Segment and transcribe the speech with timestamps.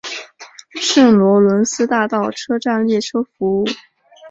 [0.81, 3.65] 圣罗伦斯大道车站列车服务。